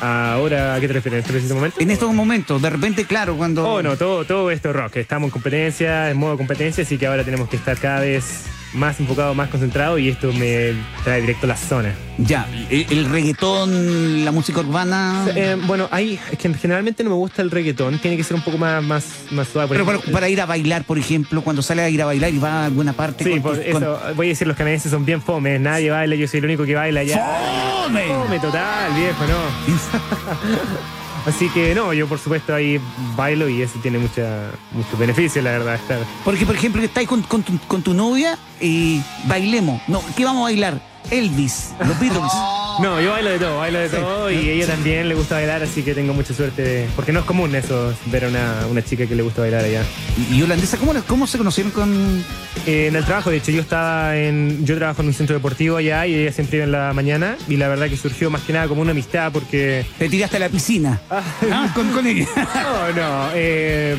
Ahora, 0.01 0.75
¿a 0.75 0.81
qué 0.81 0.89
te 0.89 0.95
refieres? 0.95 1.19
¿En 1.19 1.21
este 1.21 1.33
preciso 1.33 1.55
momento? 1.55 1.81
En 1.81 1.93
estos 1.93 2.13
momentos, 2.13 2.61
de 2.61 2.71
repente, 2.71 3.05
claro, 3.05 3.37
cuando. 3.37 3.65
Oh, 3.65 3.83
no, 3.85 3.97
todo, 3.97 4.25
todo 4.25 4.51
esto 4.51 4.73
rock. 4.73 4.97
Estamos 4.97 5.29
en 5.29 5.31
competencia, 5.31 6.11
en 6.11 6.17
modo 6.17 6.37
competencia, 6.37 6.83
así 6.83 6.99
que 6.99 7.07
ahora 7.07 7.23
tenemos 7.23 7.49
que 7.49 7.55
estar 7.55 7.79
cada 7.79 8.01
vez 8.01 8.47
más 8.75 9.01
enfocado, 9.01 9.35
más 9.35 9.49
concentrado 9.49 9.99
y 9.99 10.09
esto 10.09 10.33
me 10.33 10.75
trae 11.05 11.21
directo 11.21 11.47
a 11.47 11.49
la 11.49 11.57
zona. 11.57 11.95
Ya, 12.19 12.49
el, 12.71 13.09
reggaetón, 13.09 14.25
la 14.25 14.33
música 14.33 14.61
urbana. 14.61 15.27
Eh, 15.35 15.57
bueno, 15.67 15.89
ahí 15.91 16.19
es 16.33 16.39
que 16.39 16.53
generalmente 16.55 17.05
no 17.05 17.11
me 17.11 17.17
gusta 17.17 17.43
el 17.43 17.51
reggaetón, 17.51 17.99
tiene 18.01 18.17
que 18.17 18.25
ser 18.25 18.35
un 18.35 18.43
poco 18.43 18.59
más, 18.59 18.83
más, 18.83 19.07
más 19.31 19.49
suave. 19.49 19.69
Pero 19.71 19.87
para, 19.87 19.99
para, 19.99 20.29
ir 20.29 20.41
a 20.41 20.47
bailar, 20.47 20.85
por 20.85 20.99
ejemplo, 20.99 21.43
cuando 21.43 21.63
sale 21.63 21.83
a 21.83 21.89
ir 21.89 22.03
a 22.03 22.07
bailar 22.07 22.33
y 22.33 22.39
va 22.39 22.63
a 22.63 22.65
alguna 22.67 22.93
parte. 22.93 23.25
Sí, 23.25 23.31
con, 23.31 23.43
por 23.43 23.55
con... 23.57 23.83
eso, 23.83 24.01
voy 24.17 24.27
a 24.27 24.31
decir, 24.31 24.47
los 24.47 24.57
canadienses 24.57 24.91
son 24.91 25.05
bien 25.05 25.23
fomes, 25.23 25.61
nadie 25.61 25.91
baila, 25.91 26.17
yo 26.17 26.27
soy 26.27 26.39
el 26.39 26.47
único 26.47 26.65
que 26.65 26.75
baila 26.75 27.05
ya. 27.05 27.85
¡Fome! 27.85 28.07
Fome 28.09 28.41
total, 28.41 28.93
viejo, 28.95 29.25
no. 29.27 30.99
Así 31.29 31.51
que 31.51 31.75
no, 31.75 31.93
yo 31.93 32.09
por 32.09 32.19
supuesto 32.19 32.55
ahí 32.55 32.81
bailo 33.15 33.51
y 33.51 33.61
eso 33.61 33.79
tiene 33.83 33.99
mucha, 33.99 34.51
muchos 34.73 34.99
beneficios, 34.99 35.45
la 35.45 35.51
verdad. 35.51 35.75
Estar. 35.75 35.99
Porque, 36.25 36.47
por 36.47 36.55
ejemplo, 36.55 36.83
estáis 36.83 37.07
con, 37.07 37.21
con, 37.21 37.43
tu, 37.43 37.59
con 37.69 37.83
tu 37.83 37.93
novia 37.93 38.39
y 38.63 39.03
bailemos. 39.27 39.83
No, 39.89 40.03
¿qué 40.17 40.25
vamos 40.25 40.41
a 40.41 40.45
bailar? 40.45 40.81
Elvis, 41.11 41.73
los 41.81 42.01
Beatles. 42.01 42.33
No, 42.81 43.01
yo 43.01 43.11
bailo 43.11 43.31
de 43.31 43.39
todo, 43.39 43.59
bailo 43.59 43.79
de 43.81 43.89
sí. 43.89 43.97
todo 43.97 44.31
y 44.31 44.51
ella 44.51 44.67
también 44.67 45.09
le 45.09 45.15
gusta 45.15 45.35
bailar, 45.35 45.63
así 45.63 45.83
que 45.83 45.95
tengo 45.95 46.15
mucha 46.15 46.33
suerte 46.33 46.63
de, 46.63 46.89
porque 46.95 47.13
no 47.13 47.21
es 47.21 47.27
común 47.27 47.55
eso, 47.55 47.93
ver 48.07 48.27
a 48.27 48.29
una, 48.29 48.67
una 48.71 48.85
chica 48.85 49.07
que 49.07 49.17
le 49.17 49.23
gusta 49.23 49.41
bailar 49.41 49.65
allá. 49.65 49.83
¿Y, 50.31 50.41
holandesa 50.43 50.77
cómo, 50.77 50.95
cómo 51.07 51.27
se 51.27 51.39
conocieron 51.39 51.73
con...? 51.73 52.25
Eh, 52.67 52.89
en 52.89 52.97
el 52.97 53.05
trabajo, 53.05 53.31
de 53.31 53.39
hecho, 53.39 53.51
yo 53.51 53.63
estaba 53.63 54.17
en, 54.17 54.65
yo 54.65 54.77
trabajo 54.77 55.03
en 55.03 55.09
un 55.09 55.15
centro 55.15 55.35
deportivo 55.35 55.77
allá 55.77 56.07
y 56.07 56.15
ella 56.15 56.33
siempre 56.33 56.59
iba 56.59 56.65
en 56.65 56.73
la 56.73 56.93
mañana 56.93 57.37
y 57.49 57.57
la 57.57 57.69
verdad 57.69 57.89
que 57.89 57.97
surgió 57.97 58.31
más 58.31 58.43
que 58.43 58.53
nada 58.53 58.69
como 58.69 58.83
una 58.83 58.93
amistad 58.93 59.33
porque... 59.33 59.85
Te 59.99 60.09
tiraste 60.09 60.37
a 60.37 60.41
la 60.41 60.49
piscina. 60.49 61.01
Ah, 61.11 61.23
¿Ah? 61.51 61.73
con, 61.75 61.91
con 61.91 62.07
ella. 62.07 62.27
No, 62.37 62.93
no, 62.93 63.29
eh 63.35 63.97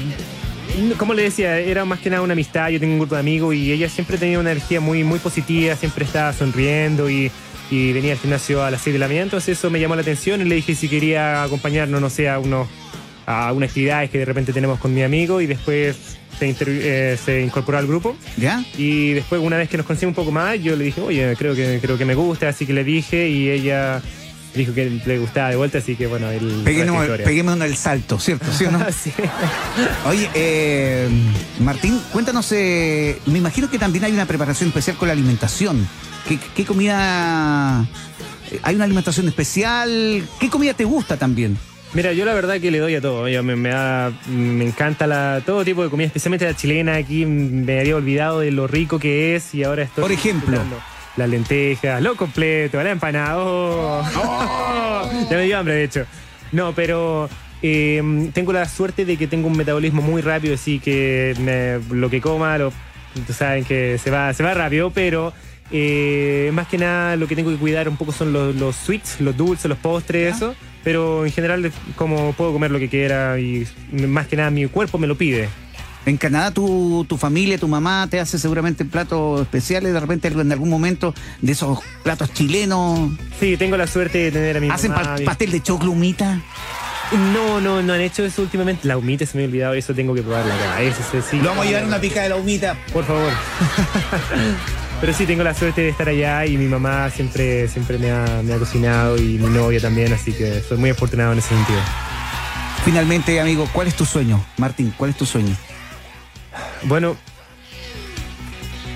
como 0.98 1.14
le 1.14 1.24
decía, 1.24 1.58
era 1.58 1.84
más 1.84 2.00
que 2.00 2.10
nada 2.10 2.22
una 2.22 2.34
amistad, 2.34 2.70
yo 2.70 2.80
tengo 2.80 2.94
un 2.94 3.00
grupo 3.00 3.16
de 3.16 3.22
amigos 3.22 3.56
y 3.56 3.72
ella 3.72 3.90
siempre 3.90 4.18
tenía 4.18 4.40
una 4.40 4.52
energía 4.52 4.80
muy, 4.80 5.04
muy 5.04 5.20
positiva, 5.20 5.76
siempre 5.76 6.06
estaba 6.06 6.32
sonriendo 6.32 7.10
y, 7.10 7.32
y 7.72 7.94
venía 7.94 8.14
al 8.14 8.20
gimnasio 8.20 8.64
a 8.64 8.72
las 8.72 8.82
6 8.82 8.94
de 8.94 9.00
la 9.00 9.08
mañana, 9.08 9.24
entonces 9.24 9.58
eso 9.58 9.70
me 9.70 9.80
llamó 9.80 9.96
la 9.96 10.02
atención 10.02 10.42
y 10.42 10.46
le 10.46 10.56
dije 10.56 10.76
si 10.76 10.88
quería 10.88 11.44
acompañarnos, 11.44 12.02
no 12.02 12.10
sé, 12.10 12.30
a, 12.30 12.40
unos, 12.40 12.68
a 13.26 13.54
unas 13.54 13.70
actividades 13.70 14.10
que 14.10 14.20
de 14.20 14.26
repente 14.26 14.54
tenemos 14.54 14.80
con 14.80 14.94
mi 14.94 15.04
amigo 15.04 15.42
y 15.42 15.48
después 15.48 16.18
se, 16.40 16.56
eh, 16.68 17.18
se 17.24 17.42
incorporó 17.42 17.78
al 17.78 17.88
grupo. 17.88 18.16
¿Ya? 18.38 18.64
Y 18.78 19.12
después, 19.12 19.42
una 19.42 19.58
vez 19.58 19.70
que 19.70 19.78
nos 19.78 19.86
conocimos 19.86 20.12
un 20.12 20.16
poco 20.16 20.32
más, 20.32 20.60
yo 20.62 20.76
le 20.76 20.86
dije, 20.86 21.02
oye, 21.02 21.36
creo 21.38 21.56
que, 21.56 21.80
creo 21.82 21.98
que 21.98 22.06
me 22.06 22.16
gusta, 22.16 22.50
así 22.50 22.66
que 22.66 22.74
le 22.74 22.84
dije 22.84 23.30
y 23.30 23.50
ella 23.50 24.02
dijo 24.56 24.74
que 24.74 24.90
le 25.06 25.18
gustaba 25.20 25.50
de 25.50 25.56
vuelta, 25.56 25.78
así 25.78 25.96
que 25.96 26.08
bueno, 26.08 26.30
el 26.30 26.62
Peguémonos, 26.64 27.68
el 27.68 27.76
salto, 27.76 28.20
¿cierto? 28.20 28.46
¿Sí 28.52 28.66
o 28.66 28.72
no? 28.72 28.80
Sí. 28.92 29.12
Oye, 30.06 30.30
eh, 30.34 31.08
Martín, 31.60 32.00
cuéntanos, 32.12 32.52
eh, 32.52 33.20
me 33.28 33.38
imagino 33.38 33.70
que 33.70 33.78
también 33.80 34.04
hay 34.06 34.12
una 34.12 34.26
preparación 34.26 34.70
especial 34.70 34.98
con 34.98 35.08
la 35.08 35.14
alimentación. 35.14 35.88
¿Qué, 36.28 36.38
qué 36.56 36.66
comida? 36.66 37.86
eh, 38.52 38.60
¿Hay 38.64 38.76
una 38.76 38.86
alimentación 38.86 39.28
especial? 39.28 40.24
¿Qué 40.40 40.50
comida 40.50 40.74
te 40.74 40.84
gusta 40.86 41.18
también? 41.18 41.58
Mira, 41.94 42.14
yo 42.14 42.24
la 42.24 42.34
verdad 42.36 42.60
que 42.60 42.70
le 42.70 42.78
doy 42.80 42.94
a 42.96 43.02
todo. 43.02 43.28
Yo 43.28 43.42
me, 43.42 43.56
me, 43.56 43.70
da- 43.70 44.12
me 44.28 44.66
encanta 44.66 45.08
la, 45.08 45.42
todo 45.46 45.66
tipo 45.66 45.84
de 45.84 45.90
comida, 45.90 46.06
especialmente 46.08 46.46
la 46.46 46.56
chilena. 46.56 46.96
Aquí 46.96 47.26
me 47.26 47.80
había 47.80 47.96
olvidado 47.96 48.42
de 48.42 48.52
lo 48.52 48.68
rico 48.68 49.00
que 49.00 49.36
es 49.36 49.56
y 49.56 49.64
ahora 49.64 49.84
estoy. 49.84 50.02
Por 50.04 50.12
ejemplo. 50.12 50.52
disfrutando 50.52 50.84
Las 51.20 51.30
lentejas, 51.30 52.02
lo 52.02 52.16
completo, 52.16 52.82
la 52.82 52.92
empanada. 52.92 53.38
oh. 53.38 54.02
Oh, 54.16 55.10
ya 55.30 55.36
me 55.38 55.44
dio 55.44 55.58
hambre, 55.58 55.74
de 55.76 55.84
hecho. 55.84 56.06
No, 56.54 56.74
pero 56.74 57.30
eh, 57.62 58.30
tengo 58.34 58.54
la 58.54 58.66
suerte 58.68 59.04
de 59.04 59.18
que 59.18 59.28
tengo 59.28 59.48
un 59.48 59.58
metabolismo 59.58 60.02
muy 60.02 60.22
rápido, 60.22 60.54
así 60.56 60.80
que 60.80 61.34
me- 61.40 61.80
lo 61.96 62.10
que 62.10 62.22
coma, 62.22 62.58
lo, 62.58 62.72
tú 63.28 63.34
saben 63.34 63.66
que 63.66 63.98
se 63.98 64.10
va, 64.10 64.34
se 64.34 64.44
va 64.44 64.54
rápido, 64.54 64.92
pero 64.92 65.34
eh, 65.72 66.50
más 66.54 66.68
que 66.68 66.78
nada 66.78 67.16
lo 67.18 67.28
que 67.28 67.36
tengo 67.36 67.52
que 67.52 67.58
cuidar 67.58 67.90
un 67.90 67.98
poco 67.98 68.12
son 68.14 68.32
los, 68.32 68.56
los 68.56 68.76
sweets, 68.78 69.20
los 69.20 69.36
dulces, 69.36 69.66
los 69.66 69.78
postres, 69.78 70.38
eso. 70.38 70.56
Pero 70.86 71.26
en 71.26 71.32
general, 71.34 71.70
como 71.98 72.32
puedo 72.32 72.54
comer 72.54 72.72
lo 72.72 72.80
que 72.80 72.88
quiera 72.88 73.38
y 73.38 73.68
más 73.92 74.28
que 74.28 74.38
nada 74.38 74.50
mi 74.52 74.66
cuerpo 74.68 74.98
me 74.98 75.08
lo 75.08 75.16
pide. 75.18 75.50
En 76.10 76.18
Canadá 76.18 76.50
tu, 76.52 77.06
tu 77.08 77.18
familia, 77.18 77.60
tu 77.60 77.68
mamá 77.68 78.08
te 78.10 78.20
hace 78.20 78.40
seguramente 78.40 78.84
platos 78.84 79.42
especiales, 79.42 79.94
de 79.94 80.00
repente 80.00 80.28
en 80.30 80.52
algún 80.52 80.68
momento 80.70 81.14
de 81.42 81.52
esos 81.52 81.80
platos 82.04 82.34
chilenos. 82.34 83.12
Sí, 83.40 83.58
tengo 83.58 83.78
la 83.78 83.86
suerte 83.86 84.18
de 84.18 84.32
tener 84.32 84.58
a 84.58 84.60
mi 84.60 84.70
¿Hacen 84.72 84.90
mamá, 84.92 85.04
pa- 85.04 85.18
mi- 85.20 85.26
pastel 85.26 85.52
de 85.52 85.62
choclo, 85.62 85.92
humita? 85.92 86.42
No, 87.34 87.62
no, 87.62 87.84
no 87.84 87.94
han 87.94 88.02
hecho 88.02 88.26
eso 88.26 88.42
últimamente. 88.42 88.88
La 88.88 88.98
humita 88.98 89.24
se 89.28 89.38
me 89.38 89.44
ha 89.44 89.48
olvidado, 89.48 89.74
eso 89.76 89.94
tengo 89.94 90.16
que 90.16 90.24
probarla 90.24 90.56
acá. 90.56 90.82
Eso 90.82 91.02
sí, 91.12 91.18
sí. 91.30 91.40
pica 92.00 92.24
de 92.24 92.30
la 92.30 92.36
humita. 92.38 92.76
Por 92.92 93.06
favor. 93.06 93.32
Pero 95.02 95.14
sí, 95.14 95.26
tengo 95.28 95.44
la 95.44 95.54
suerte 95.54 95.82
de 95.82 95.90
estar 95.90 96.10
allá 96.10 96.46
y 96.48 96.58
mi 96.58 96.66
mamá 96.66 97.10
siempre, 97.12 97.68
siempre 97.68 98.00
me, 98.00 98.10
ha, 98.12 98.42
me 98.44 98.54
ha 98.54 98.58
cocinado 98.58 99.16
y 99.18 99.38
mi 99.38 99.48
novia 99.48 99.80
también, 99.80 100.12
así 100.12 100.34
que 100.34 100.62
soy 100.68 100.78
muy 100.78 100.90
afortunado 100.90 101.34
en 101.34 101.38
ese 101.40 101.50
sentido. 101.50 101.80
Finalmente, 102.84 103.40
amigo, 103.40 103.70
¿cuál 103.72 103.88
es 103.88 103.96
tu 103.96 104.06
sueño? 104.06 104.44
Martín, 104.58 104.92
¿cuál 104.98 105.12
es 105.12 105.16
tu 105.18 105.26
sueño? 105.26 105.56
Bueno, 106.84 107.16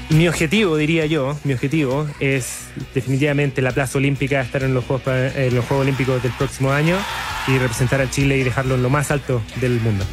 mi 0.09 0.27
objetivo, 0.27 0.77
diría 0.77 1.05
yo, 1.05 1.37
mi 1.43 1.53
objetivo 1.53 2.07
es 2.19 2.65
definitivamente 2.93 3.61
la 3.61 3.71
plaza 3.71 3.97
olímpica, 3.97 4.41
estar 4.41 4.63
en 4.63 4.73
los 4.73 4.85
Juegos, 4.85 5.03
Pa- 5.03 5.27
en 5.27 5.55
los 5.55 5.65
Juegos 5.65 5.83
Olímpicos 5.83 6.21
del 6.21 6.31
próximo 6.33 6.71
año 6.71 6.97
y 7.47 7.57
representar 7.57 7.99
a 8.01 8.09
Chile 8.09 8.37
y 8.37 8.43
dejarlo 8.43 8.75
en 8.75 8.83
lo 8.83 8.89
más 8.89 9.11
alto 9.11 9.41
del 9.59 9.79
mundo. 9.81 10.05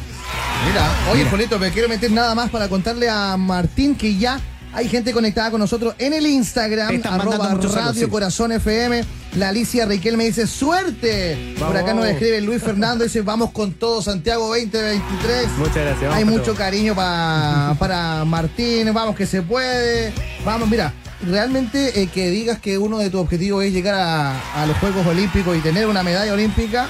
Mira, 0.67 0.89
oye, 1.11 1.25
Polito, 1.25 1.59
me 1.59 1.71
quiero 1.71 1.87
meter 1.89 2.11
nada 2.11 2.35
más 2.35 2.49
para 2.49 2.67
contarle 2.69 3.09
a 3.09 3.35
Martín 3.37 3.95
que 3.95 4.15
ya 4.17 4.39
hay 4.73 4.87
gente 4.87 5.11
conectada 5.11 5.51
con 5.51 5.59
nosotros 5.59 5.95
en 5.97 6.13
el 6.13 6.25
Instagram, 6.25 6.95
Están 6.95 7.19
arroba 7.19 7.47
saludos, 7.49 7.73
Radio 7.75 8.05
sí. 8.05 8.09
Corazón 8.11 8.51
FM. 8.53 9.03
La 9.35 9.49
Alicia 9.49 9.85
Riquel 9.85 10.17
me 10.17 10.25
dice, 10.25 10.45
¡suerte! 10.45 11.55
Por 11.57 11.75
acá 11.77 11.93
nos 11.93 12.05
escribe 12.05 12.41
Luis 12.41 12.61
Fernando, 12.61 13.05
dice, 13.05 13.21
vamos 13.21 13.51
con 13.51 13.71
todo 13.73 14.01
Santiago 14.01 14.47
2023. 14.49 15.47
Muchas 15.57 15.75
gracias. 15.75 16.01
vamos 16.01 16.15
Hay 16.17 16.25
mucho 16.25 16.43
todo. 16.43 16.55
cariño 16.55 16.93
pa- 16.95 17.75
para 17.79 18.25
Martín, 18.25 18.93
vamos 18.93 19.15
que 19.15 19.25
se 19.25 19.41
puede. 19.41 20.11
Vamos, 20.43 20.69
mira, 20.69 20.93
realmente 21.25 22.01
eh, 22.01 22.07
que 22.07 22.29
digas 22.29 22.59
que 22.59 22.77
uno 22.77 22.97
de 22.97 23.09
tus 23.09 23.21
objetivos 23.21 23.63
es 23.63 23.71
llegar 23.71 23.95
a, 23.95 24.61
a 24.61 24.65
los 24.65 24.77
Juegos 24.79 25.07
Olímpicos 25.07 25.55
y 25.57 25.61
tener 25.61 25.87
una 25.87 26.03
medalla 26.03 26.33
olímpica, 26.33 26.89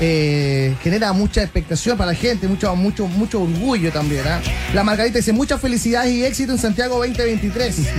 eh, 0.00 0.74
genera 0.82 1.12
mucha 1.12 1.42
expectación 1.42 1.98
para 1.98 2.12
la 2.12 2.16
gente, 2.16 2.48
mucho, 2.48 2.74
mucho, 2.74 3.06
mucho 3.06 3.42
orgullo 3.42 3.92
también. 3.92 4.26
¿ah? 4.26 4.40
La 4.72 4.82
Margarita 4.82 5.18
dice, 5.18 5.32
muchas 5.32 5.60
felicidades 5.60 6.10
y 6.12 6.24
éxito 6.24 6.52
en 6.52 6.58
Santiago 6.58 6.96
2023. 6.96 7.76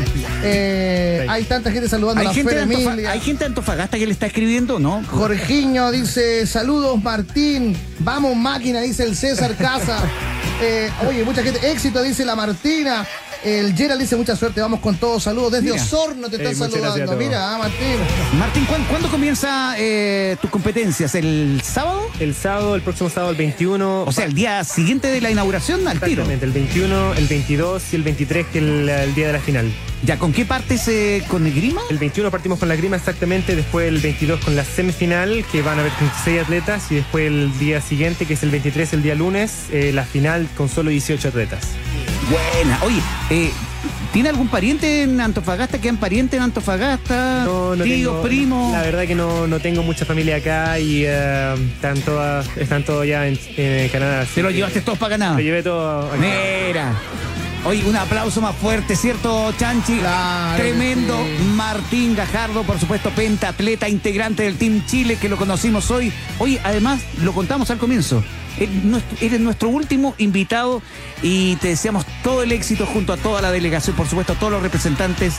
Eh, 0.44 1.28
hay 1.30 1.44
tanta 1.44 1.72
gente 1.72 1.88
saludando 1.88 2.20
a 2.20 2.22
¿Hay 2.22 2.28
la 2.28 2.34
gente, 2.34 2.66
de. 2.66 3.08
¿Hay 3.08 3.20
gente 3.20 3.44
de 3.44 3.46
Antofagasta 3.50 4.00
que 4.00 4.08
le 4.08 4.12
está 4.12 4.26
escribiendo, 4.26 4.80
no? 4.80 5.04
Jorgiño 5.06 5.92
dice, 5.92 6.48
saludos 6.48 7.02
Martín, 7.02 7.78
vamos 8.00 8.36
máquina, 8.36 8.82
dice 8.82 9.04
el 9.04 9.16
César 9.16 9.56
Casa. 9.56 10.00
Eh, 10.64 10.92
oye, 11.10 11.24
mucha 11.24 11.42
gente, 11.42 11.72
éxito, 11.72 12.04
dice 12.04 12.24
la 12.24 12.36
Martina. 12.36 13.04
El 13.44 13.76
Gerald 13.76 14.00
dice 14.00 14.16
mucha 14.16 14.36
suerte, 14.36 14.62
vamos 14.62 14.82
con 14.82 14.96
todos, 14.98 15.24
saludos 15.24 15.54
desde 15.54 15.72
Mira. 15.72 15.84
Osorno 15.84 16.30
te 16.30 16.36
están 16.36 16.50
Ey, 16.50 16.56
saludando. 16.56 17.16
Mira, 17.16 17.56
ah, 17.56 17.58
Martín. 17.58 17.98
Martín, 18.38 18.66
¿cuán- 18.66 18.84
¿cuándo 18.86 19.10
comienza 19.10 19.74
eh, 19.80 20.38
tus 20.40 20.52
competencias? 20.52 21.16
¿El 21.16 21.60
sábado? 21.64 22.04
El 22.20 22.36
sábado, 22.36 22.76
el 22.76 22.82
próximo 22.84 23.10
sábado, 23.10 23.32
el 23.32 23.38
21. 23.38 24.04
O 24.04 24.12
sea, 24.12 24.26
el 24.26 24.34
día 24.36 24.64
siguiente 24.64 25.08
de 25.08 25.22
la 25.22 25.32
inauguración 25.32 25.88
al 25.88 26.00
tiro. 26.00 26.22
Exactamente, 26.24 26.46
el 26.46 26.52
21, 26.52 27.14
el 27.14 27.28
22 27.28 27.84
y 27.94 27.96
el 27.96 28.04
23, 28.04 28.46
que 28.48 28.60
es 28.60 28.64
el, 28.64 28.90
el 28.90 29.16
día 29.16 29.28
de 29.28 29.34
la 29.34 29.40
final. 29.40 29.72
¿Ya 30.04 30.18
con 30.18 30.34
qué 30.34 30.46
partes 30.46 30.88
eh, 30.88 31.24
con 31.28 31.44
Negrima? 31.44 31.82
El 31.90 31.98
21 32.00 32.30
partimos 32.32 32.60
con 32.60 32.70
la 32.70 32.76
grima 32.76 32.96
exactamente, 32.98 33.56
después 33.56 33.88
el 33.88 34.00
22 34.00 34.40
con 34.44 34.56
la 34.56 34.66
semifinal, 34.66 35.46
que 35.52 35.62
van 35.62 35.78
a 35.78 35.82
haber 35.82 35.94
36 35.94 36.42
atletas, 36.42 36.92
y 36.92 36.96
después 36.96 37.28
el 37.28 37.58
día 37.60 37.82
siguiente, 37.82 38.26
que 38.26 38.34
es 38.36 38.44
el 38.44 38.50
23, 38.50 38.94
el 38.94 39.04
día 39.04 39.14
lunes, 39.16 39.66
eh, 39.72 39.92
la 39.94 40.04
final 40.04 40.48
con 40.58 40.70
solo 40.70 40.90
18 40.90 41.28
atletas. 41.28 41.62
Buena. 42.32 42.80
Oye, 42.84 43.02
eh, 43.30 43.52
¿tiene 44.14 44.30
algún 44.30 44.48
pariente 44.48 45.04
en 45.04 45.20
Antofagasta? 45.20 45.80
¿Quedan 45.80 45.98
parientes 45.98 46.38
en 46.38 46.44
Antofagasta? 46.44 47.44
No, 47.46 47.76
no 47.76 47.84
¿Tíos, 47.84 48.14
tengo- 48.14 48.22
primos? 48.22 48.72
La 48.74 48.82
verdad 48.84 49.04
que 49.06 49.16
no, 49.16 49.48
no 49.48 49.60
tengo 49.60 49.84
mucha 49.84 50.06
familia 50.06 50.38
acá 50.38 50.80
y 50.80 51.04
eh, 51.06 51.54
están, 51.76 52.00
todas, 52.02 52.48
están 52.58 52.84
todos 52.84 53.04
allá 53.04 53.28
en, 53.28 53.38
en 53.58 53.90
Canadá. 53.90 54.26
¿Te 54.34 54.42
lo 54.42 54.50
llevaste 54.52 54.82
todos 54.82 54.98
para 54.98 55.18
ganar? 55.18 55.34
Lo 55.34 55.40
llevé 55.42 55.62
todo 55.64 56.08
acá. 56.08 56.18
Mira. 56.18 56.94
Oye, 57.64 57.84
un 57.86 57.96
aplauso 57.96 58.42
más 58.42 58.56
fuerte, 58.56 58.96
¿cierto, 58.96 59.54
Chanchi? 59.56 60.00
Claro 60.00 60.58
Tremendo. 60.64 61.16
sí. 61.16 61.44
Martín 61.54 62.16
Gajardo, 62.16 62.64
por 62.64 62.80
supuesto, 62.80 63.12
pentatleta, 63.12 63.88
integrante 63.88 64.42
del 64.44 64.56
Team 64.58 64.84
Chile, 64.88 65.18
que 65.22 65.30
lo 65.30 65.38
conocimos 65.38 65.92
hoy. 65.92 66.12
Hoy, 66.40 66.60
además, 66.64 67.02
lo 67.22 67.34
contamos 67.34 67.70
al 67.70 67.78
comienzo. 67.78 68.24
Nuestro- 68.84 69.18
Eres 69.22 69.40
nuestro 69.40 69.70
último 69.70 70.14
invitado 70.18 70.82
y 71.24 71.56
te 71.58 71.70
deseamos 71.70 72.06
todo 72.24 72.44
el 72.44 72.52
éxito 72.52 72.86
junto 72.86 73.14
a 73.14 73.18
toda 73.18 73.42
la 73.42 73.52
delegación, 73.52 73.96
por 73.96 74.08
supuesto, 74.08 74.34
a 74.34 74.36
todos 74.40 74.52
los 74.54 74.62
representantes 74.62 75.36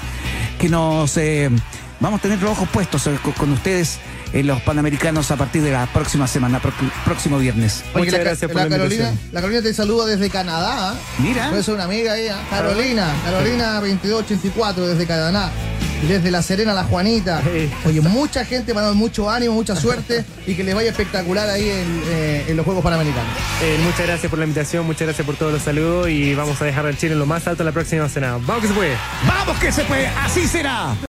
que 0.58 0.68
nos... 0.68 1.16
eh, 1.16 1.50
vamos 2.00 2.18
a 2.18 2.22
tener 2.22 2.40
los 2.42 2.50
ojos 2.50 2.68
puestos 2.68 3.06
eh, 3.06 3.16
con, 3.36 3.52
ustedes 3.52 3.98
en 4.32 4.46
los 4.46 4.60
Panamericanos 4.62 5.30
a 5.30 5.36
partir 5.36 5.62
de 5.62 5.70
la 5.70 5.86
próxima 5.86 6.26
semana, 6.26 6.60
próximo 7.04 7.38
viernes. 7.38 7.84
Oye, 7.94 8.06
Muchas 8.06 8.12
la, 8.14 8.24
gracias 8.24 8.50
por 8.50 8.60
la 8.60 8.64
la 8.64 8.70
Carolina, 8.76 9.04
invitación. 9.04 9.32
la 9.34 9.40
Carolina 9.40 9.62
te 9.62 9.74
saluda 9.74 10.06
desde 10.06 10.30
Canadá. 10.30 10.90
¿ah? 10.92 10.94
Mira. 11.18 11.50
Puede 11.50 11.62
ser 11.62 11.74
una 11.74 11.84
amiga 11.84 12.16
ella. 12.18 12.38
Carolina, 12.50 13.12
Carolina 13.24 13.74
2284 13.80 14.86
desde 14.88 15.06
Canadá. 15.06 15.52
Desde 16.08 16.30
La 16.30 16.42
Serena, 16.42 16.74
La 16.74 16.84
Juanita. 16.84 17.42
Oye, 17.86 18.00
mucha 18.00 18.44
gente, 18.44 18.74
mandando 18.74 18.96
mucho 18.96 19.30
ánimo, 19.30 19.54
mucha 19.54 19.76
suerte 19.76 20.24
y 20.46 20.54
que 20.54 20.64
les 20.64 20.74
vaya 20.74 20.90
espectacular 20.90 21.48
ahí 21.48 21.68
en, 21.68 22.02
eh, 22.08 22.44
en 22.48 22.56
los 22.56 22.64
Juegos 22.64 22.82
Panamericanos. 22.82 23.30
Eh, 23.62 23.78
muchas 23.84 24.06
gracias 24.06 24.28
por 24.28 24.38
la 24.38 24.44
invitación, 24.44 24.84
muchas 24.86 25.06
gracias 25.06 25.24
por 25.24 25.36
todos 25.36 25.52
los 25.52 25.62
saludos 25.62 26.08
y 26.08 26.34
vamos 26.34 26.60
a 26.60 26.64
dejar 26.64 26.86
al 26.86 26.96
Chile 26.96 27.12
en 27.12 27.18
lo 27.18 27.26
más 27.26 27.46
alto 27.46 27.62
en 27.62 27.66
la 27.66 27.72
próxima 27.72 28.08
cena. 28.08 28.38
¡Vamos 28.44 28.62
que 28.62 28.68
se 28.68 28.74
puede! 28.74 28.96
¡Vamos 29.26 29.58
que 29.58 29.72
se 29.72 29.84
puede! 29.84 30.06
¡Así 30.08 30.46
será! 30.46 30.94